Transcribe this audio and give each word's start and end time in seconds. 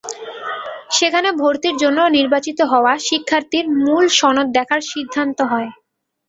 সেখানে 0.91 1.29
ভর্তির 1.41 1.75
জন্য 1.83 1.99
নির্বাচিত 2.17 2.59
হওয়া 2.71 2.93
শিক্ষার্থীর 3.07 3.65
মূল 3.79 4.05
সনদ 4.19 4.47
দেখার 4.57 4.81
সিদ্ধান্ত 4.91 5.39
হয়। 5.51 5.69